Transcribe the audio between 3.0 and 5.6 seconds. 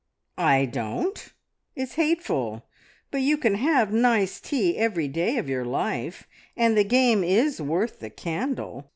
But you can have nice tea every day, of